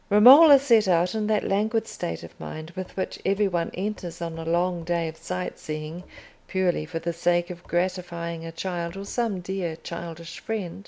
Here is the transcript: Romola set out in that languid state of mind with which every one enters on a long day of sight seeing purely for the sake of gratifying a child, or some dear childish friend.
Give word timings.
Romola 0.09 0.57
set 0.57 0.87
out 0.87 1.13
in 1.13 1.27
that 1.27 1.47
languid 1.47 1.85
state 1.85 2.23
of 2.23 2.33
mind 2.39 2.71
with 2.71 2.97
which 2.97 3.19
every 3.23 3.47
one 3.47 3.69
enters 3.75 4.19
on 4.19 4.39
a 4.39 4.43
long 4.45 4.83
day 4.83 5.07
of 5.07 5.15
sight 5.15 5.59
seeing 5.59 6.03
purely 6.47 6.87
for 6.87 6.97
the 6.97 7.13
sake 7.13 7.51
of 7.51 7.61
gratifying 7.65 8.43
a 8.43 8.51
child, 8.51 8.97
or 8.97 9.05
some 9.05 9.41
dear 9.41 9.75
childish 9.75 10.39
friend. 10.39 10.79